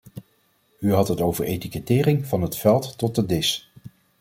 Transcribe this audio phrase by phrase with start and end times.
[0.79, 3.71] U had het over etikettering van het veld tot de dis.